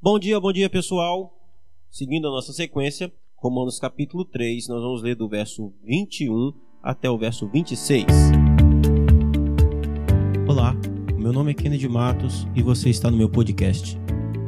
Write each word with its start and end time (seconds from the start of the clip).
Bom 0.00 0.18
dia, 0.18 0.38
bom 0.38 0.52
dia 0.52 0.68
pessoal. 0.68 1.34
Seguindo 1.90 2.28
a 2.28 2.30
nossa 2.30 2.52
sequência, 2.52 3.10
Romanos 3.34 3.78
capítulo 3.78 4.26
3, 4.26 4.68
nós 4.68 4.82
vamos 4.82 5.02
ler 5.02 5.16
do 5.16 5.26
verso 5.26 5.72
21 5.82 6.52
até 6.82 7.08
o 7.10 7.16
verso 7.16 7.48
26. 7.48 8.04
Olá, 10.46 10.76
meu 11.16 11.32
nome 11.32 11.52
é 11.52 11.54
Kennedy 11.54 11.88
Matos 11.88 12.46
e 12.54 12.62
você 12.62 12.90
está 12.90 13.10
no 13.10 13.16
meu 13.16 13.30
podcast. 13.30 13.98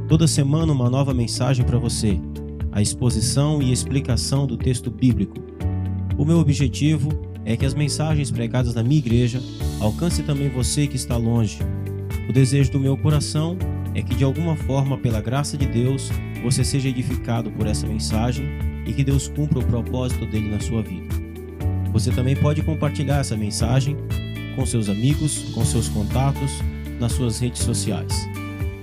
Toda 0.06 0.28
semana 0.28 0.70
uma 0.70 0.90
nova 0.90 1.14
mensagem 1.14 1.64
para 1.64 1.78
você, 1.78 2.20
a 2.70 2.82
exposição 2.82 3.62
e 3.62 3.72
explicação 3.72 4.46
do 4.46 4.58
texto 4.58 4.90
bíblico. 4.90 5.36
O 6.18 6.26
meu 6.26 6.38
objetivo 6.40 7.08
é 7.46 7.56
que 7.56 7.64
as 7.64 7.72
mensagens 7.72 8.30
pregadas 8.30 8.74
na 8.74 8.82
minha 8.82 8.98
igreja 8.98 9.40
alcancem 9.80 10.26
também 10.26 10.50
você 10.50 10.86
que 10.86 10.96
está 10.96 11.16
longe. 11.16 11.58
O 12.28 12.32
desejo 12.34 12.70
do 12.72 12.78
meu 12.78 12.98
coração 12.98 13.56
é 13.56 13.77
que 14.02 14.14
de 14.14 14.24
alguma 14.24 14.56
forma, 14.56 14.98
pela 14.98 15.20
graça 15.20 15.56
de 15.56 15.66
Deus, 15.66 16.10
você 16.42 16.64
seja 16.64 16.88
edificado 16.88 17.50
por 17.50 17.66
essa 17.66 17.86
mensagem 17.86 18.46
e 18.86 18.92
que 18.92 19.04
Deus 19.04 19.28
cumpra 19.28 19.58
o 19.58 19.64
propósito 19.64 20.26
dele 20.26 20.48
na 20.50 20.60
sua 20.60 20.82
vida. 20.82 21.14
Você 21.92 22.10
também 22.10 22.36
pode 22.36 22.62
compartilhar 22.62 23.18
essa 23.18 23.36
mensagem 23.36 23.96
com 24.54 24.66
seus 24.66 24.88
amigos, 24.88 25.50
com 25.54 25.64
seus 25.64 25.88
contatos, 25.88 26.50
nas 26.98 27.12
suas 27.12 27.38
redes 27.38 27.62
sociais. 27.62 28.28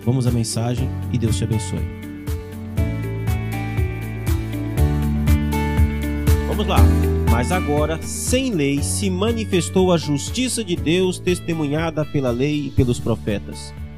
Vamos 0.04 0.27
à 0.27 0.31
mensagem 0.31 0.90
e 1.12 1.18
Deus 1.18 1.38
te 1.38 1.43
abençoe. 1.43 1.79
Vamos 6.48 6.68
lá. 6.68 6.77
Mas 7.29 7.52
agora, 7.52 8.02
sem 8.02 8.52
lei, 8.52 8.82
se 8.82 9.09
manifestou 9.09 9.91
a 9.91 9.98
justiça 9.98 10.63
de 10.63 10.76
Deus 10.76 11.20
testemunhada 11.20 12.05
pela 12.05 12.32
lei 12.32 12.68
e 12.68 12.71
pelos 12.71 12.98
profetas. 12.98 13.73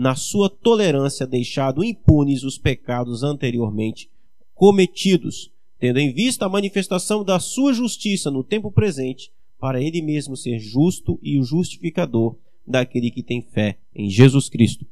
na 0.00 0.14
sua 0.14 0.48
tolerância, 0.48 1.26
deixado 1.26 1.84
impunes 1.84 2.42
os 2.42 2.56
pecados 2.56 3.22
anteriormente 3.22 4.10
cometidos, 4.54 5.52
tendo 5.78 5.98
em 5.98 6.10
vista 6.10 6.46
a 6.46 6.48
manifestação 6.48 7.22
da 7.22 7.38
sua 7.38 7.74
justiça 7.74 8.30
no 8.30 8.42
tempo 8.42 8.72
presente, 8.72 9.30
para 9.58 9.82
ele 9.82 10.00
mesmo 10.00 10.38
ser 10.38 10.58
justo 10.58 11.20
e 11.22 11.38
o 11.38 11.42
justificador 11.42 12.34
daquele 12.66 13.10
que 13.10 13.22
tem 13.22 13.42
fé 13.42 13.76
em 13.94 14.08
Jesus 14.08 14.48
Cristo. 14.48 14.86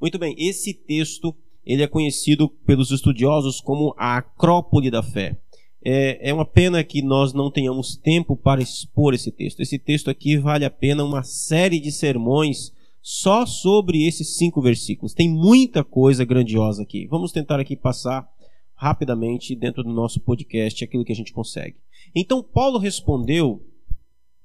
Muito 0.00 0.18
bem, 0.18 0.34
esse 0.38 0.72
texto 0.72 1.36
ele 1.62 1.82
é 1.82 1.86
conhecido 1.86 2.48
pelos 2.48 2.90
estudiosos 2.90 3.60
como 3.60 3.94
a 3.98 4.16
Acrópole 4.16 4.90
da 4.90 5.02
Fé. 5.02 5.36
É, 5.84 6.30
é 6.30 6.32
uma 6.32 6.46
pena 6.46 6.82
que 6.82 7.02
nós 7.02 7.34
não 7.34 7.50
tenhamos 7.50 7.96
tempo 7.96 8.34
para 8.34 8.62
expor 8.62 9.12
esse 9.12 9.30
texto. 9.30 9.60
Esse 9.60 9.78
texto 9.78 10.08
aqui 10.08 10.38
vale 10.38 10.64
a 10.64 10.70
pena 10.70 11.04
uma 11.04 11.22
série 11.22 11.78
de 11.78 11.92
sermões 11.92 12.72
só 13.02 13.46
sobre 13.46 14.06
esses 14.06 14.36
cinco 14.36 14.60
versículos. 14.60 15.14
Tem 15.14 15.28
muita 15.28 15.82
coisa 15.82 16.24
grandiosa 16.24 16.82
aqui. 16.82 17.06
Vamos 17.06 17.32
tentar 17.32 17.58
aqui 17.58 17.76
passar 17.76 18.28
rapidamente 18.74 19.54
dentro 19.54 19.82
do 19.82 19.92
nosso 19.92 20.20
podcast 20.20 20.82
aquilo 20.82 21.04
que 21.04 21.12
a 21.12 21.16
gente 21.16 21.32
consegue. 21.32 21.76
Então, 22.14 22.42
Paulo 22.42 22.78
respondeu 22.78 23.62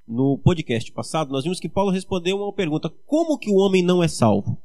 no 0.06 0.38
podcast 0.38 0.92
passado, 0.92 1.32
nós 1.32 1.42
vimos 1.42 1.58
que 1.58 1.68
Paulo 1.68 1.90
respondeu 1.90 2.36
uma 2.36 2.52
pergunta: 2.52 2.92
como 3.06 3.38
que 3.38 3.50
o 3.50 3.56
homem 3.56 3.82
não 3.82 4.02
é 4.02 4.08
salvo? 4.08 4.56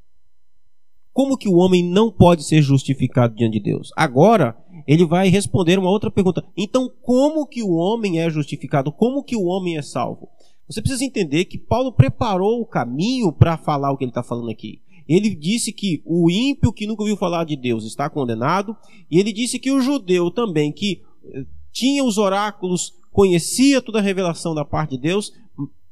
Como 1.14 1.38
que 1.38 1.50
o 1.50 1.56
homem 1.56 1.84
não 1.84 2.10
pode 2.10 2.44
ser 2.44 2.62
justificado 2.62 3.36
diante 3.36 3.60
de 3.60 3.66
Deus? 3.66 3.92
Agora, 3.98 4.58
ele 4.88 5.06
vai 5.06 5.28
responder 5.28 5.78
uma 5.78 5.90
outra 5.90 6.10
pergunta. 6.10 6.46
Então, 6.56 6.90
como 7.02 7.46
que 7.46 7.62
o 7.62 7.74
homem 7.74 8.20
é 8.22 8.30
justificado? 8.30 8.94
Como 8.94 9.24
que 9.24 9.36
o 9.36 9.44
homem 9.44 9.78
é 9.78 9.82
salvo? 9.82 10.30
Você 10.72 10.82
precisa 10.82 11.04
entender 11.04 11.46
que 11.46 11.58
Paulo 11.58 11.92
preparou 11.92 12.62
o 12.62 12.66
caminho 12.66 13.32
para 13.34 13.58
falar 13.58 13.92
o 13.92 13.98
que 13.98 14.06
ele 14.06 14.12
está 14.12 14.24
falando 14.24 14.50
aqui. 14.50 14.82
Ele 15.08 15.36
disse 15.36 15.74
que 15.74 16.02
o 16.06 16.32
ímpio 16.32 16.72
que 16.72 16.88
nunca 16.88 17.02
ouviu 17.02 17.18
falar 17.18 17.44
de 17.44 17.58
Deus 17.58 17.84
está 17.84 18.10
condenado, 18.10 18.78
e 19.10 19.20
ele 19.20 19.34
disse 19.34 19.60
que 19.60 19.70
o 19.70 19.82
judeu 19.82 20.32
também, 20.32 20.72
que 20.72 21.02
eh, 21.26 21.46
tinha 21.74 22.04
os 22.06 22.18
oráculos, 22.18 22.94
conhecia 23.12 23.82
toda 23.82 24.00
a 24.00 24.02
revelação 24.02 24.56
da 24.56 24.64
parte 24.64 24.92
de 24.92 25.00
Deus, 25.00 25.34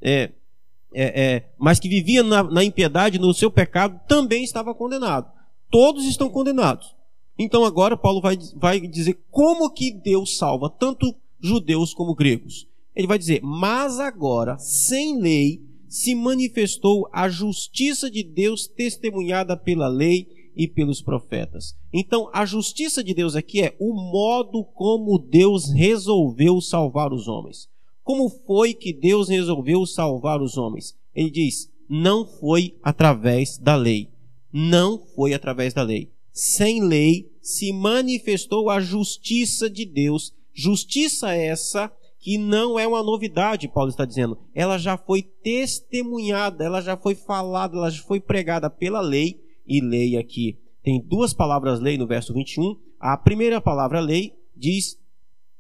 é, 0.02 0.32
é, 0.94 1.24
é, 1.24 1.50
mas 1.58 1.78
que 1.78 1.90
vivia 1.90 2.24
na, 2.24 2.42
na 2.44 2.64
impiedade, 2.64 3.20
no 3.20 3.34
seu 3.34 3.52
pecado, 3.52 4.00
também 4.08 4.46
estava 4.46 4.74
condenado. 4.74 5.30
Todos 5.70 6.06
estão 6.06 6.30
condenados. 6.30 6.96
Então 7.38 7.66
agora 7.66 7.98
Paulo 7.98 8.22
vai, 8.22 8.38
vai 8.56 8.80
dizer 8.80 9.20
como 9.30 9.70
que 9.72 9.92
Deus 9.92 10.38
salva 10.38 10.70
tanto 10.70 11.14
judeus 11.42 11.94
como 11.94 12.16
gregos. 12.16 12.69
Ele 13.00 13.08
vai 13.08 13.18
dizer, 13.18 13.40
mas 13.42 13.98
agora, 13.98 14.58
sem 14.58 15.22
lei, 15.22 15.62
se 15.88 16.14
manifestou 16.14 17.08
a 17.14 17.30
justiça 17.30 18.12
de 18.12 18.22
Deus 18.22 18.68
testemunhada 18.68 19.56
pela 19.56 19.88
lei 19.88 20.28
e 20.54 20.68
pelos 20.68 21.02
profetas. 21.02 21.78
Então, 21.94 22.30
a 22.34 22.46
justiça 22.46 23.02
de 23.02 23.14
Deus 23.14 23.38
aqui 23.38 23.62
é 23.62 23.74
o 23.80 23.94
modo 23.94 24.66
como 24.66 25.18
Deus 25.18 25.72
resolveu 25.72 26.60
salvar 26.60 27.14
os 27.14 27.30
homens. 27.30 27.70
Como 28.04 28.28
foi 28.28 28.74
que 28.74 28.92
Deus 28.92 29.30
resolveu 29.30 29.86
salvar 29.86 30.42
os 30.42 30.58
homens? 30.58 30.94
Ele 31.16 31.32
diz: 31.32 31.72
não 31.90 32.26
foi 32.26 32.76
através 32.84 33.58
da 33.58 33.78
lei. 33.78 34.10
Não 34.52 35.00
foi 35.16 35.34
através 35.34 35.74
da 35.74 35.84
lei. 35.84 36.12
Sem 36.34 36.84
lei 36.84 37.32
se 37.42 37.72
manifestou 37.72 38.70
a 38.70 38.82
justiça 38.82 39.70
de 39.70 39.86
Deus. 39.86 40.34
Justiça 40.54 41.34
essa 41.34 41.90
que 42.20 42.38
não 42.38 42.78
é 42.78 42.86
uma 42.86 43.02
novidade, 43.02 43.70
Paulo 43.70 43.90
está 43.90 44.04
dizendo. 44.04 44.38
Ela 44.54 44.78
já 44.78 44.98
foi 44.98 45.22
testemunhada, 45.22 46.64
ela 46.64 46.82
já 46.82 46.98
foi 46.98 47.16
falada, 47.16 47.78
ela 47.78 47.90
já 47.90 48.04
foi 48.04 48.20
pregada 48.20 48.70
pela 48.70 49.00
lei. 49.00 49.42
E 49.66 49.80
lei 49.82 50.18
aqui 50.18 50.58
tem 50.84 51.02
duas 51.02 51.34
palavras 51.34 51.80
lei 51.80 51.98
no 51.98 52.08
verso 52.08 52.34
21. 52.34 52.78
A 53.00 53.16
primeira 53.16 53.62
palavra 53.62 54.00
lei 54.00 54.34
diz 54.56 55.00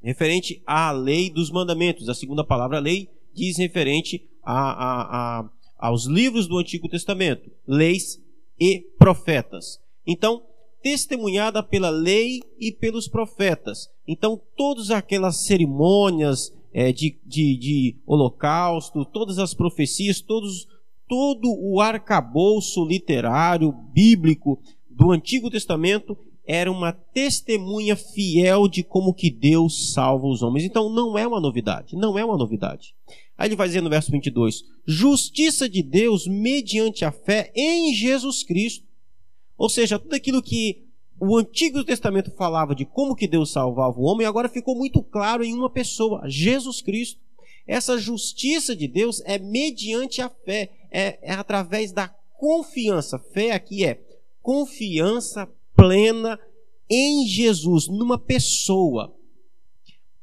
referente 0.01 0.61
à 0.65 0.91
lei 0.91 1.29
dos 1.29 1.49
mandamentos. 1.49 2.09
A 2.09 2.13
segunda 2.13 2.43
palavra 2.43 2.79
lei 2.79 3.09
diz 3.33 3.57
referente 3.57 4.27
a, 4.43 4.53
a, 4.53 5.39
a, 5.39 5.49
aos 5.77 6.05
livros 6.05 6.47
do 6.47 6.57
Antigo 6.57 6.89
Testamento, 6.89 7.49
leis 7.67 8.21
e 8.59 8.81
profetas. 8.97 9.79
Então, 10.05 10.43
testemunhada 10.81 11.61
pela 11.61 11.89
lei 11.89 12.41
e 12.59 12.71
pelos 12.71 13.07
profetas. 13.07 13.89
Então, 14.07 14.39
todas 14.55 14.91
aquelas 14.91 15.45
cerimônias 15.45 16.53
é, 16.73 16.91
de, 16.91 17.19
de, 17.25 17.57
de 17.57 17.95
holocausto, 18.05 19.05
todas 19.05 19.39
as 19.39 19.53
profecias, 19.53 20.21
todos, 20.21 20.67
todo 21.07 21.49
o 21.59 21.81
arcabouço 21.81 22.85
literário, 22.85 23.71
bíblico 23.71 24.59
do 24.89 25.11
Antigo 25.11 25.49
Testamento 25.49 26.17
era 26.45 26.71
uma 26.71 26.91
testemunha 26.91 27.95
fiel 27.95 28.67
de 28.67 28.83
como 28.83 29.13
que 29.13 29.29
Deus 29.29 29.93
salva 29.93 30.25
os 30.25 30.41
homens. 30.41 30.65
Então 30.65 30.89
não 30.89 31.15
é 31.15 31.27
uma 31.27 31.39
novidade, 31.39 31.95
não 31.95 32.17
é 32.17 32.25
uma 32.25 32.35
novidade. 32.35 32.95
Aí 33.37 33.47
ele 33.47 33.55
vai 33.55 33.67
dizer 33.67 33.81
no 33.81 33.89
verso 33.89 34.11
22: 34.11 34.63
justiça 34.83 35.69
de 35.69 35.83
Deus 35.83 36.25
mediante 36.25 37.05
a 37.05 37.11
fé 37.11 37.51
em 37.55 37.93
Jesus 37.93 38.43
Cristo. 38.43 38.88
Ou 39.59 39.67
seja, 39.67 39.99
tudo 39.99 40.15
aquilo 40.15 40.41
que 40.41 40.85
o 41.19 41.37
Antigo 41.37 41.83
Testamento 41.83 42.31
falava 42.31 42.73
de 42.73 42.85
como 42.85 43.13
que 43.13 43.27
Deus 43.27 43.51
salvava 43.51 43.99
o 43.99 44.03
homem, 44.03 44.25
agora 44.25 44.47
ficou 44.47 44.73
muito 44.73 45.03
claro 45.03 45.43
em 45.43 45.53
uma 45.53 45.69
pessoa, 45.69 46.23
Jesus 46.29 46.81
Cristo. 46.81 47.19
Essa 47.67 47.97
justiça 47.97 48.73
de 48.73 48.87
Deus 48.87 49.21
é 49.25 49.37
mediante 49.37 50.21
a 50.21 50.29
fé, 50.29 50.71
é, 50.89 51.19
é 51.21 51.33
através 51.33 51.91
da 51.91 52.07
confiança. 52.37 53.19
Fé 53.19 53.51
aqui 53.51 53.83
é 53.83 54.01
confiança 54.41 55.45
plena 55.75 56.39
em 56.89 57.27
Jesus, 57.27 57.89
numa 57.89 58.17
pessoa, 58.17 59.13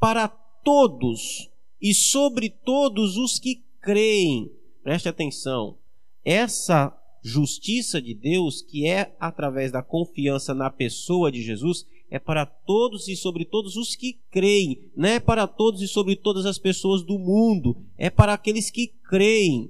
para 0.00 0.28
todos 0.28 1.50
e 1.80 1.92
sobre 1.92 2.48
todos 2.48 3.18
os 3.18 3.38
que 3.38 3.62
creem. 3.82 4.50
Preste 4.82 5.10
atenção. 5.10 5.76
Essa 6.24 6.90
justiça 7.26 8.00
de 8.00 8.14
Deus, 8.14 8.62
que 8.62 8.86
é 8.86 9.12
através 9.18 9.72
da 9.72 9.82
confiança 9.82 10.54
na 10.54 10.70
pessoa 10.70 11.30
de 11.32 11.42
Jesus, 11.42 11.84
é 12.08 12.20
para 12.20 12.46
todos 12.46 13.08
e 13.08 13.16
sobre 13.16 13.44
todos 13.44 13.76
os 13.76 13.96
que 13.96 14.20
creem, 14.30 14.88
não 14.96 15.08
é 15.08 15.18
para 15.18 15.48
todos 15.48 15.82
e 15.82 15.88
sobre 15.88 16.14
todas 16.14 16.46
as 16.46 16.56
pessoas 16.56 17.02
do 17.02 17.18
mundo, 17.18 17.76
é 17.98 18.08
para 18.08 18.32
aqueles 18.32 18.70
que 18.70 18.94
creem. 19.08 19.68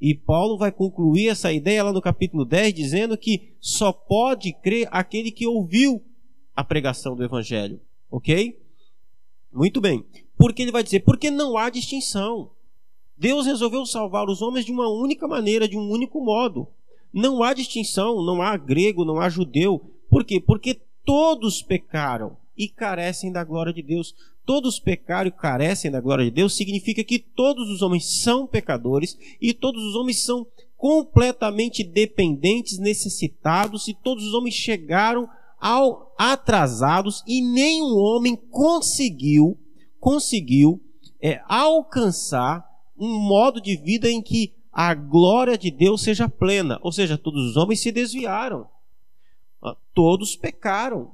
E 0.00 0.14
Paulo 0.14 0.58
vai 0.58 0.72
concluir 0.72 1.28
essa 1.28 1.52
ideia 1.52 1.84
lá 1.84 1.92
no 1.92 2.02
capítulo 2.02 2.44
10, 2.44 2.74
dizendo 2.74 3.16
que 3.16 3.54
só 3.60 3.92
pode 3.92 4.52
crer 4.52 4.88
aquele 4.90 5.30
que 5.30 5.46
ouviu 5.46 6.04
a 6.56 6.64
pregação 6.64 7.14
do 7.14 7.22
Evangelho. 7.22 7.80
Ok? 8.10 8.60
Muito 9.52 9.80
bem. 9.80 10.04
Porque 10.36 10.62
ele 10.62 10.72
vai 10.72 10.82
dizer, 10.82 11.00
porque 11.00 11.30
não 11.30 11.56
há 11.56 11.70
distinção. 11.70 12.50
Deus 13.16 13.46
resolveu 13.46 13.86
salvar 13.86 14.28
os 14.28 14.42
homens 14.42 14.66
de 14.66 14.72
uma 14.72 14.88
única 14.88 15.26
maneira, 15.26 15.68
de 15.68 15.78
um 15.78 15.88
único 15.88 16.20
modo. 16.20 16.68
Não 17.16 17.42
há 17.42 17.54
distinção, 17.54 18.22
não 18.22 18.42
há 18.42 18.54
grego, 18.58 19.02
não 19.02 19.18
há 19.18 19.30
judeu. 19.30 19.80
Por 20.10 20.22
quê? 20.22 20.38
Porque 20.38 20.78
todos 21.02 21.62
pecaram 21.62 22.36
e 22.54 22.68
carecem 22.68 23.32
da 23.32 23.42
glória 23.42 23.72
de 23.72 23.80
Deus. 23.80 24.14
Todos 24.44 24.78
pecaram 24.78 25.28
e 25.28 25.32
carecem 25.32 25.90
da 25.90 25.98
glória 25.98 26.26
de 26.26 26.30
Deus 26.30 26.54
significa 26.54 27.02
que 27.02 27.18
todos 27.18 27.70
os 27.70 27.80
homens 27.80 28.20
são 28.22 28.46
pecadores 28.46 29.16
e 29.40 29.54
todos 29.54 29.82
os 29.82 29.94
homens 29.96 30.24
são 30.24 30.46
completamente 30.76 31.82
dependentes, 31.82 32.78
necessitados 32.78 33.88
e 33.88 33.94
todos 33.94 34.22
os 34.22 34.34
homens 34.34 34.54
chegaram 34.54 35.26
ao 35.58 36.14
atrasados 36.18 37.24
e 37.26 37.40
nenhum 37.40 37.96
homem 37.96 38.36
conseguiu 38.36 39.58
conseguiu 39.98 40.78
é, 41.18 41.40
alcançar 41.48 42.62
um 42.98 43.18
modo 43.18 43.58
de 43.58 43.74
vida 43.74 44.10
em 44.10 44.20
que 44.20 44.52
a 44.78 44.92
glória 44.92 45.56
de 45.56 45.70
Deus 45.70 46.02
seja 46.02 46.28
plena. 46.28 46.78
Ou 46.82 46.92
seja, 46.92 47.16
todos 47.16 47.42
os 47.48 47.56
homens 47.56 47.80
se 47.80 47.90
desviaram, 47.90 48.68
ah, 49.62 49.74
todos 49.94 50.36
pecaram, 50.36 51.12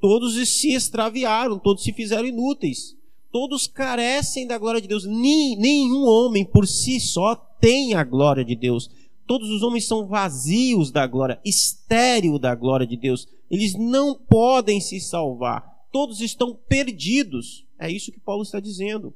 todos 0.00 0.34
se 0.48 0.72
extraviaram, 0.72 1.58
todos 1.58 1.84
se 1.84 1.92
fizeram 1.92 2.26
inúteis, 2.26 2.96
todos 3.30 3.66
carecem 3.66 4.46
da 4.46 4.56
glória 4.56 4.80
de 4.80 4.88
Deus. 4.88 5.04
Nenhum 5.04 6.06
homem 6.06 6.46
por 6.46 6.66
si 6.66 6.98
só 6.98 7.34
tem 7.34 7.92
a 7.92 8.02
glória 8.02 8.42
de 8.42 8.56
Deus. 8.56 8.90
Todos 9.26 9.50
os 9.50 9.62
homens 9.62 9.86
são 9.86 10.06
vazios 10.06 10.90
da 10.90 11.06
glória, 11.06 11.38
estéril 11.44 12.38
da 12.38 12.54
glória 12.54 12.86
de 12.86 12.96
Deus. 12.96 13.28
Eles 13.50 13.74
não 13.74 14.14
podem 14.14 14.80
se 14.80 14.98
salvar. 14.98 15.86
Todos 15.92 16.22
estão 16.22 16.58
perdidos. 16.66 17.66
É 17.78 17.92
isso 17.92 18.10
que 18.10 18.18
Paulo 18.18 18.42
está 18.42 18.58
dizendo. 18.58 19.12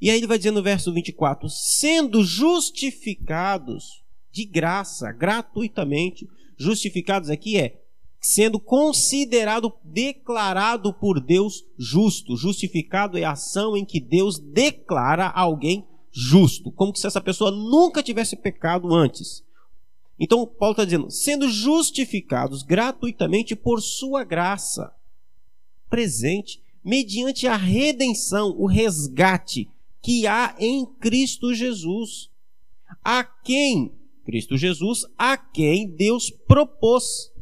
E 0.00 0.10
aí 0.10 0.18
ele 0.18 0.26
vai 0.26 0.38
dizer 0.38 0.50
no 0.50 0.62
verso 0.62 0.92
24: 0.92 1.48
sendo 1.48 2.22
justificados 2.24 4.02
de 4.30 4.44
graça, 4.44 5.10
gratuitamente, 5.12 6.28
justificados 6.56 7.30
aqui 7.30 7.58
é 7.58 7.80
sendo 8.20 8.58
considerado, 8.58 9.72
declarado 9.84 10.92
por 10.92 11.20
Deus 11.20 11.64
justo. 11.78 12.36
Justificado 12.36 13.16
é 13.16 13.22
a 13.22 13.32
ação 13.32 13.76
em 13.76 13.84
que 13.84 14.00
Deus 14.00 14.38
declara 14.38 15.28
alguém 15.28 15.86
justo, 16.10 16.72
como 16.72 16.96
se 16.96 17.06
essa 17.06 17.20
pessoa 17.20 17.52
nunca 17.52 18.02
tivesse 18.02 18.34
pecado 18.34 18.92
antes. 18.92 19.44
Então, 20.18 20.46
Paulo 20.46 20.72
está 20.72 20.84
dizendo, 20.84 21.10
sendo 21.10 21.48
justificados 21.48 22.62
gratuitamente 22.62 23.54
por 23.54 23.80
sua 23.80 24.24
graça, 24.24 24.92
presente, 25.88 26.60
mediante 26.82 27.46
a 27.46 27.54
redenção, 27.54 28.56
o 28.58 28.66
resgate 28.66 29.68
que 30.06 30.24
há 30.24 30.54
em 30.60 30.86
Cristo 31.00 31.52
Jesus. 31.52 32.30
A 33.02 33.24
quem, 33.24 33.92
Cristo 34.24 34.56
Jesus, 34.56 35.04
a 35.18 35.36
quem 35.36 35.88
Deus 35.88 36.30
propôs. 36.30 37.32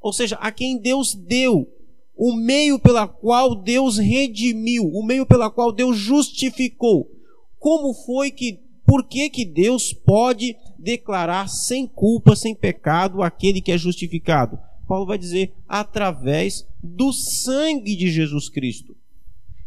Ou 0.00 0.12
seja, 0.12 0.36
a 0.36 0.52
quem 0.52 0.78
Deus 0.78 1.12
deu. 1.12 1.68
O 2.14 2.34
meio 2.34 2.78
pela 2.78 3.08
qual 3.08 3.52
Deus 3.52 3.98
redimiu, 3.98 4.84
o 4.84 5.04
meio 5.04 5.26
pela 5.26 5.50
qual 5.50 5.72
Deus 5.72 5.96
justificou. 5.96 7.10
Como 7.58 7.92
foi 7.92 8.30
que, 8.30 8.60
por 8.86 9.02
que 9.08 9.28
que 9.28 9.44
Deus 9.44 9.92
pode 9.92 10.54
declarar 10.78 11.48
sem 11.48 11.84
culpa, 11.84 12.36
sem 12.36 12.54
pecado 12.54 13.24
aquele 13.24 13.60
que 13.60 13.72
é 13.72 13.78
justificado? 13.78 14.56
Paulo 14.86 15.04
vai 15.04 15.18
dizer 15.18 15.52
através 15.68 16.64
do 16.80 17.12
sangue 17.12 17.96
de 17.96 18.08
Jesus 18.08 18.48
Cristo 18.48 18.97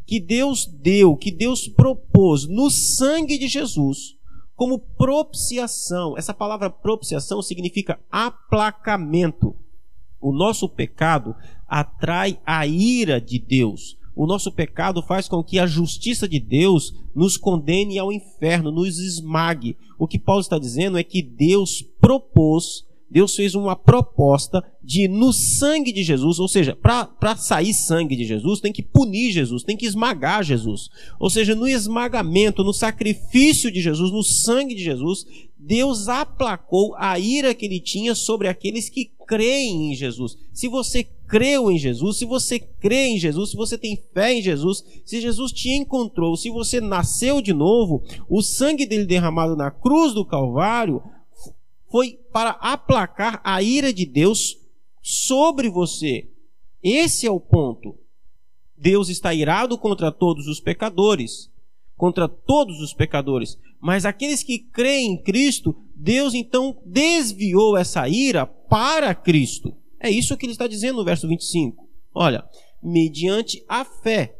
que 0.06 0.20
Deus 0.20 0.66
deu, 0.66 1.16
que 1.16 1.32
Deus 1.32 1.68
propôs 1.68 2.48
no 2.48 2.70
sangue 2.70 3.38
de 3.38 3.48
Jesus 3.48 4.18
como 4.56 4.78
propiciação. 4.78 6.16
Essa 6.18 6.34
palavra 6.34 6.70
propiciação 6.70 7.42
significa 7.42 8.00
aplacamento. 8.12 9.56
O 10.20 10.32
nosso 10.32 10.70
pecado 10.70 11.36
atrai 11.68 12.40
a 12.46 12.68
ira 12.68 13.20
de 13.20 13.40
Deus. 13.40 13.98
O 14.16 14.28
nosso 14.28 14.52
pecado 14.52 15.02
faz 15.02 15.28
com 15.28 15.44
que 15.44 15.58
a 15.58 15.66
justiça 15.66 16.28
de 16.28 16.40
Deus 16.40 16.94
nos 17.16 17.38
condene 17.38 17.98
ao 17.98 18.12
inferno, 18.12 18.72
nos 18.72 19.00
esmague. 19.00 19.76
O 19.98 20.08
que 20.08 20.20
Paulo 20.20 20.42
está 20.42 20.60
dizendo 20.60 20.98
é 20.98 21.04
que 21.04 21.24
Deus 21.24 21.82
propôs 22.00 22.86
Deus 23.12 23.36
fez 23.36 23.56
uma 23.56 23.76
proposta 23.76 24.64
de, 24.82 25.06
no 25.10 25.34
sangue 25.34 25.92
de 25.92 26.02
Jesus, 26.02 26.40
ou 26.40 26.48
seja, 26.48 26.74
para 26.76 27.36
sair 27.36 27.74
sangue 27.74 28.16
de 28.16 28.24
Jesus, 28.24 28.62
tem 28.62 28.72
que 28.72 28.82
punir 28.82 29.34
Jesus, 29.34 29.64
tem 29.64 29.76
que 29.76 29.86
esmagar 29.86 30.44
Jesus. 30.44 30.90
Ou 31.20 31.30
seja, 31.30 31.54
no 31.54 31.68
esmagamento, 31.68 32.64
no 32.64 32.74
sacrifício 32.74 33.70
de 33.70 33.82
Jesus, 33.82 34.12
no 34.12 34.24
sangue 34.24 34.74
de 34.74 34.84
Jesus, 34.84 35.26
Deus 35.60 36.08
aplacou 36.08 36.96
a 36.98 37.20
ira 37.20 37.54
que 37.54 37.66
ele 37.66 37.82
tinha 37.82 38.16
sobre 38.16 38.48
aqueles 38.48 38.90
que 38.90 39.12
creem 39.28 39.92
em 39.92 39.96
Jesus. 39.96 40.38
Se 40.54 40.70
você 40.70 41.04
creu 41.28 41.70
em 41.70 41.78
Jesus, 41.78 42.18
se 42.18 42.26
você 42.26 42.60
crê 42.60 43.08
em 43.08 43.20
Jesus, 43.20 43.52
se 43.52 43.56
você 43.58 43.78
tem 43.78 44.02
fé 44.14 44.34
em 44.34 44.42
Jesus, 44.42 44.84
se 45.06 45.20
Jesus 45.20 45.52
te 45.52 45.70
encontrou, 45.70 46.36
se 46.38 46.50
você 46.50 46.80
nasceu 46.80 47.42
de 47.42 47.54
novo, 47.54 48.04
o 48.30 48.42
sangue 48.42 48.86
dele 48.86 49.06
derramado 49.06 49.56
na 49.56 49.70
cruz 49.70 50.14
do 50.14 50.26
Calvário 50.26 51.02
foi 51.92 52.14
para 52.32 52.52
aplacar 52.52 53.42
a 53.44 53.62
ira 53.62 53.94
de 53.94 54.06
Deus 54.06 54.58
sobre 55.02 55.70
você. 55.70 56.30
Esse 56.82 57.28
é 57.28 57.32
o 57.32 57.40
ponto. 57.40 57.98
Deus 58.78 59.10
está 59.10 59.34
irado 59.34 59.78
contra 59.78 60.12
todos 60.12 60.48
os 60.48 60.60
pecadores, 60.60 61.52
contra 61.98 62.28
todos 62.28 62.80
os 62.80 62.94
pecadores, 62.94 63.60
mas 63.80 64.06
aqueles 64.06 64.42
que 64.42 64.58
creem 64.58 65.12
em 65.12 65.18
Cristo, 65.22 65.76
Deus 65.94 66.34
então 66.34 66.82
desviou 66.86 67.78
essa 67.78 68.08
ira 68.08 68.46
para 68.46 69.14
Cristo. 69.14 69.76
É 70.00 70.10
isso 70.10 70.36
que 70.38 70.46
ele 70.46 70.54
está 70.54 70.66
dizendo 70.66 70.98
no 70.98 71.06
verso 71.06 71.28
25. 71.28 71.88
Olha, 72.14 72.44
mediante 72.82 73.64
a 73.68 73.86
fé. 73.86 74.36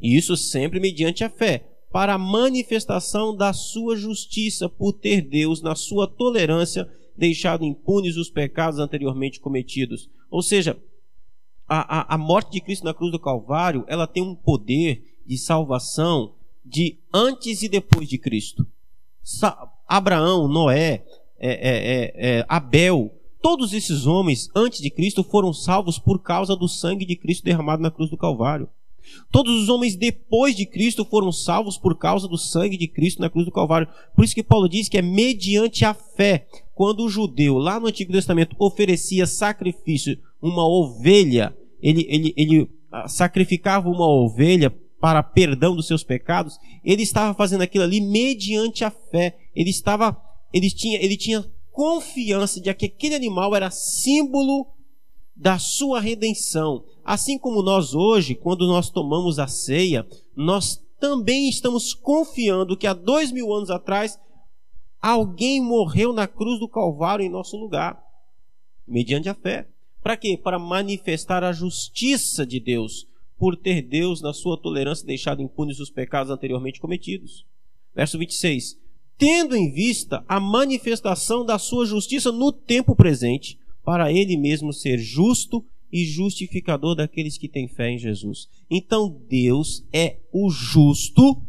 Isso 0.00 0.36
sempre 0.36 0.80
mediante 0.80 1.22
a 1.22 1.30
fé 1.30 1.73
para 1.94 2.14
a 2.14 2.18
manifestação 2.18 3.36
da 3.36 3.52
sua 3.52 3.96
justiça 3.96 4.68
por 4.68 4.94
ter 4.94 5.20
Deus, 5.20 5.62
na 5.62 5.76
sua 5.76 6.08
tolerância, 6.08 6.92
deixado 7.16 7.64
impunes 7.64 8.16
os 8.16 8.28
pecados 8.28 8.80
anteriormente 8.80 9.38
cometidos. 9.38 10.10
Ou 10.28 10.42
seja, 10.42 10.76
a, 11.68 12.00
a, 12.00 12.14
a 12.16 12.18
morte 12.18 12.50
de 12.50 12.60
Cristo 12.60 12.84
na 12.84 12.92
cruz 12.92 13.12
do 13.12 13.18
Calvário, 13.20 13.84
ela 13.86 14.08
tem 14.08 14.24
um 14.24 14.34
poder 14.34 15.20
de 15.24 15.38
salvação 15.38 16.34
de 16.64 16.98
antes 17.14 17.62
e 17.62 17.68
depois 17.68 18.08
de 18.08 18.18
Cristo. 18.18 18.66
Sa 19.22 19.56
Abraão, 19.86 20.48
Noé, 20.48 21.04
é, 21.38 21.48
é, 21.48 21.48
é, 21.48 22.38
é, 22.38 22.46
Abel, 22.48 23.14
todos 23.40 23.72
esses 23.72 24.04
homens 24.04 24.50
antes 24.52 24.80
de 24.80 24.90
Cristo 24.90 25.22
foram 25.22 25.52
salvos 25.52 25.96
por 26.00 26.20
causa 26.20 26.56
do 26.56 26.66
sangue 26.66 27.06
de 27.06 27.14
Cristo 27.14 27.44
derramado 27.44 27.84
na 27.84 27.90
cruz 27.92 28.10
do 28.10 28.18
Calvário. 28.18 28.68
Todos 29.30 29.62
os 29.62 29.68
homens 29.68 29.96
depois 29.96 30.54
de 30.56 30.66
Cristo 30.66 31.04
foram 31.04 31.32
salvos 31.32 31.76
por 31.76 31.96
causa 31.98 32.28
do 32.28 32.38
sangue 32.38 32.76
de 32.76 32.88
Cristo 32.88 33.20
na 33.20 33.30
cruz 33.30 33.44
do 33.44 33.52
Calvário. 33.52 33.88
Por 34.14 34.24
isso 34.24 34.34
que 34.34 34.42
Paulo 34.42 34.68
diz 34.68 34.88
que 34.88 34.98
é 34.98 35.02
mediante 35.02 35.84
a 35.84 35.94
fé. 35.94 36.46
Quando 36.74 37.04
o 37.04 37.08
judeu, 37.08 37.56
lá 37.56 37.78
no 37.78 37.86
Antigo 37.86 38.12
Testamento, 38.12 38.56
oferecia 38.58 39.26
sacrifício, 39.26 40.18
uma 40.42 40.66
ovelha, 40.66 41.56
ele, 41.80 42.06
ele, 42.08 42.34
ele 42.36 42.70
ah, 42.90 43.08
sacrificava 43.08 43.88
uma 43.88 44.06
ovelha 44.06 44.70
para 45.00 45.22
perdão 45.22 45.76
dos 45.76 45.86
seus 45.86 46.02
pecados, 46.02 46.58
ele 46.82 47.02
estava 47.02 47.34
fazendo 47.34 47.60
aquilo 47.60 47.84
ali 47.84 48.00
mediante 48.00 48.84
a 48.84 48.90
fé. 48.90 49.36
Ele 49.54 49.70
estava, 49.70 50.16
ele 50.52 50.70
tinha, 50.70 50.98
ele 50.98 51.16
tinha 51.16 51.44
confiança 51.70 52.60
de 52.60 52.72
que 52.72 52.86
aquele 52.86 53.14
animal 53.14 53.54
era 53.54 53.70
símbolo 53.70 54.66
da 55.36 55.58
sua 55.58 56.00
redenção. 56.00 56.84
Assim 57.04 57.38
como 57.38 57.62
nós 57.62 57.94
hoje, 57.94 58.34
quando 58.34 58.66
nós 58.66 58.90
tomamos 58.90 59.38
a 59.38 59.46
ceia, 59.46 60.06
nós 60.36 60.82
também 61.00 61.48
estamos 61.48 61.92
confiando 61.92 62.76
que 62.76 62.86
há 62.86 62.94
dois 62.94 63.30
mil 63.30 63.52
anos 63.52 63.70
atrás 63.70 64.18
alguém 65.00 65.60
morreu 65.60 66.12
na 66.12 66.26
cruz 66.26 66.58
do 66.58 66.68
Calvário 66.68 67.24
em 67.24 67.28
nosso 67.28 67.56
lugar, 67.56 68.02
mediante 68.86 69.28
a 69.28 69.34
fé. 69.34 69.68
Para 70.02 70.16
quê? 70.16 70.38
Para 70.42 70.58
manifestar 70.58 71.44
a 71.44 71.52
justiça 71.52 72.46
de 72.46 72.60
Deus, 72.60 73.06
por 73.38 73.56
ter 73.56 73.82
Deus, 73.82 74.22
na 74.22 74.32
sua 74.32 74.56
tolerância, 74.56 75.06
deixado 75.06 75.42
impunes 75.42 75.80
os 75.80 75.90
pecados 75.90 76.30
anteriormente 76.30 76.80
cometidos. 76.80 77.44
Verso 77.94 78.18
26. 78.18 78.78
Tendo 79.16 79.56
em 79.56 79.70
vista 79.70 80.24
a 80.28 80.40
manifestação 80.40 81.44
da 81.44 81.58
sua 81.58 81.86
justiça 81.86 82.32
no 82.32 82.50
tempo 82.50 82.96
presente, 82.96 83.58
para 83.84 84.12
ele 84.12 84.36
mesmo 84.36 84.72
ser 84.72 84.98
justo 84.98 85.64
e 85.92 86.04
justificador 86.04 86.94
daqueles 86.94 87.38
que 87.38 87.48
têm 87.48 87.68
fé 87.68 87.90
em 87.90 87.98
Jesus. 87.98 88.48
Então 88.70 89.20
Deus 89.28 89.86
é 89.92 90.18
o 90.32 90.50
justo 90.50 91.40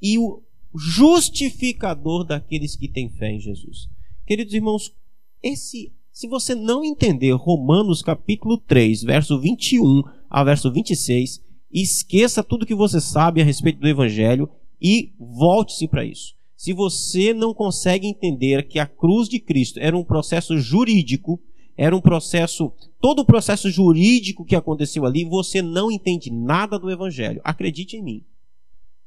e 0.00 0.18
o 0.18 0.42
justificador 0.74 2.24
daqueles 2.24 2.76
que 2.76 2.88
têm 2.88 3.10
fé 3.10 3.32
em 3.32 3.40
Jesus. 3.40 3.88
Queridos 4.26 4.54
irmãos, 4.54 4.94
esse 5.42 5.92
se 6.12 6.28
você 6.28 6.54
não 6.54 6.84
entender 6.84 7.32
Romanos 7.32 8.02
capítulo 8.02 8.58
3, 8.58 9.02
verso 9.02 9.40
21 9.40 10.02
ao 10.28 10.44
verso 10.44 10.70
26, 10.70 11.42
Esqueça 11.72 12.44
tudo 12.44 12.66
que 12.66 12.74
você 12.74 13.00
sabe 13.00 13.40
a 13.40 13.44
respeito 13.44 13.80
do 13.80 13.88
Evangelho 13.88 14.48
e 14.80 15.12
volte-se 15.18 15.88
para 15.88 16.04
isso. 16.04 16.34
Se 16.54 16.74
você 16.74 17.32
não 17.32 17.54
consegue 17.54 18.06
entender 18.06 18.68
que 18.68 18.78
a 18.78 18.86
cruz 18.86 19.26
de 19.26 19.40
Cristo 19.40 19.80
era 19.80 19.96
um 19.96 20.04
processo 20.04 20.58
jurídico, 20.58 21.40
era 21.76 21.96
um 21.96 22.00
processo, 22.00 22.72
todo 23.00 23.20
o 23.20 23.24
processo 23.24 23.70
jurídico 23.70 24.44
que 24.44 24.56
aconteceu 24.56 25.06
ali, 25.06 25.24
você 25.24 25.62
não 25.62 25.90
entende 25.90 26.30
nada 26.30 26.78
do 26.78 26.90
Evangelho. 26.90 27.40
Acredite 27.42 27.96
em 27.96 28.02
mim. 28.02 28.24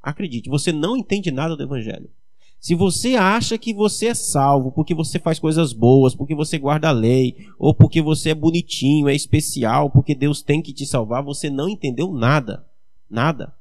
Acredite, 0.01 0.49
você 0.49 0.71
não 0.71 0.95
entende 0.97 1.31
nada 1.31 1.55
do 1.55 1.63
Evangelho. 1.63 2.09
Se 2.59 2.73
você 2.73 3.15
acha 3.15 3.57
que 3.57 3.73
você 3.73 4.07
é 4.07 4.13
salvo 4.15 4.71
porque 4.71 4.95
você 4.95 5.19
faz 5.19 5.37
coisas 5.37 5.71
boas, 5.71 6.15
porque 6.15 6.33
você 6.33 6.57
guarda 6.57 6.89
a 6.89 6.91
lei, 6.91 7.47
ou 7.59 7.73
porque 7.73 8.01
você 8.01 8.31
é 8.31 8.35
bonitinho, 8.35 9.07
é 9.07 9.13
especial, 9.13 9.89
porque 9.89 10.15
Deus 10.15 10.41
tem 10.41 10.61
que 10.61 10.73
te 10.73 10.85
salvar, 10.85 11.23
você 11.23 11.49
não 11.49 11.69
entendeu 11.69 12.11
nada. 12.11 12.65
Nada. 13.09 13.53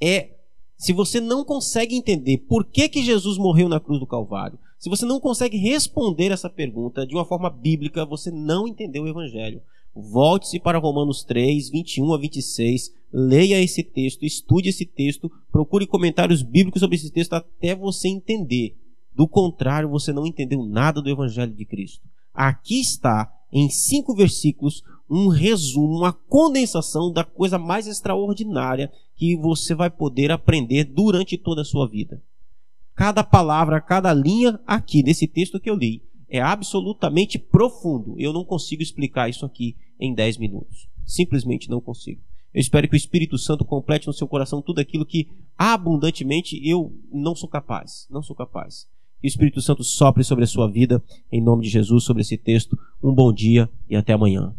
É 0.00 0.30
se 0.76 0.92
você 0.92 1.20
não 1.20 1.44
consegue 1.44 1.96
entender 1.96 2.38
por 2.38 2.64
que, 2.64 2.88
que 2.88 3.02
Jesus 3.02 3.38
morreu 3.38 3.68
na 3.68 3.80
cruz 3.80 3.98
do 3.98 4.06
Calvário, 4.06 4.58
se 4.78 4.88
você 4.88 5.06
não 5.06 5.18
consegue 5.18 5.56
responder 5.56 6.30
essa 6.30 6.50
pergunta 6.50 7.06
de 7.06 7.14
uma 7.14 7.24
forma 7.24 7.48
bíblica, 7.48 8.04
você 8.04 8.30
não 8.30 8.68
entendeu 8.68 9.04
o 9.04 9.08
Evangelho. 9.08 9.62
Volte-se 9.94 10.60
para 10.60 10.78
Romanos 10.78 11.24
3, 11.24 11.70
21 11.70 12.12
a 12.12 12.18
26, 12.18 12.92
leia 13.10 13.62
esse 13.62 13.82
texto, 13.82 14.24
estude 14.24 14.68
esse 14.68 14.84
texto, 14.84 15.32
procure 15.50 15.86
comentários 15.86 16.42
bíblicos 16.42 16.80
sobre 16.80 16.96
esse 16.96 17.10
texto 17.10 17.32
até 17.32 17.74
você 17.74 18.08
entender. 18.08 18.76
Do 19.14 19.26
contrário, 19.26 19.88
você 19.88 20.12
não 20.12 20.26
entendeu 20.26 20.62
nada 20.62 21.00
do 21.00 21.08
Evangelho 21.08 21.54
de 21.54 21.64
Cristo. 21.64 22.06
Aqui 22.34 22.78
está, 22.78 23.32
em 23.50 23.70
cinco 23.70 24.14
versículos, 24.14 24.82
um 25.08 25.28
resumo, 25.28 26.00
uma 26.00 26.12
condensação 26.12 27.10
da 27.10 27.24
coisa 27.24 27.58
mais 27.58 27.86
extraordinária 27.86 28.92
que 29.14 29.34
você 29.34 29.74
vai 29.74 29.88
poder 29.88 30.30
aprender 30.30 30.84
durante 30.84 31.38
toda 31.38 31.62
a 31.62 31.64
sua 31.64 31.88
vida. 31.88 32.22
Cada 32.96 33.22
palavra, 33.22 33.78
cada 33.78 34.12
linha 34.14 34.58
aqui 34.66 35.02
nesse 35.02 35.28
texto 35.28 35.60
que 35.60 35.68
eu 35.68 35.76
li 35.76 36.02
é 36.30 36.40
absolutamente 36.40 37.38
profundo. 37.38 38.14
Eu 38.18 38.32
não 38.32 38.42
consigo 38.42 38.82
explicar 38.82 39.28
isso 39.28 39.44
aqui 39.44 39.76
em 40.00 40.14
10 40.14 40.38
minutos. 40.38 40.88
Simplesmente 41.04 41.68
não 41.68 41.78
consigo. 41.78 42.22
Eu 42.54 42.60
espero 42.60 42.88
que 42.88 42.94
o 42.94 42.96
Espírito 42.96 43.36
Santo 43.36 43.66
complete 43.66 44.06
no 44.06 44.14
seu 44.14 44.26
coração 44.26 44.62
tudo 44.62 44.80
aquilo 44.80 45.04
que 45.04 45.28
abundantemente 45.58 46.58
eu 46.66 46.90
não 47.12 47.34
sou 47.34 47.50
capaz. 47.50 48.06
Não 48.10 48.22
sou 48.22 48.34
capaz. 48.34 48.88
Que 49.20 49.26
o 49.26 49.28
Espírito 49.28 49.60
Santo 49.60 49.84
sopre 49.84 50.24
sobre 50.24 50.44
a 50.44 50.48
sua 50.48 50.66
vida, 50.66 51.04
em 51.30 51.42
nome 51.42 51.64
de 51.64 51.68
Jesus, 51.68 52.02
sobre 52.02 52.22
esse 52.22 52.38
texto. 52.38 52.78
Um 53.02 53.14
bom 53.14 53.30
dia 53.30 53.68
e 53.90 53.94
até 53.94 54.14
amanhã. 54.14 54.54